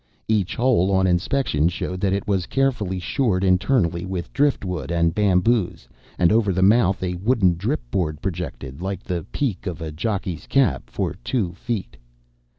Each 0.27 0.55
hole 0.55 0.89
on 0.91 1.05
inspection 1.05 1.69
showed 1.69 2.01
that 2.01 2.11
it 2.11 2.27
was 2.27 2.47
carefully 2.47 2.97
shored 2.97 3.43
internally 3.43 4.03
with 4.03 4.33
drift 4.33 4.65
wood 4.65 4.91
and 4.91 5.13
bamboos, 5.13 5.87
and 6.17 6.31
over 6.31 6.51
the 6.51 6.63
mouth 6.63 7.03
a 7.03 7.13
wooden 7.17 7.53
drip 7.53 7.81
board 7.91 8.19
projected, 8.19 8.81
like 8.81 9.03
the 9.03 9.27
peak 9.31 9.67
of 9.67 9.79
a 9.79 9.91
jockey's 9.91 10.47
cap, 10.47 10.89
for 10.89 11.13
two 11.23 11.53
feet. 11.53 11.97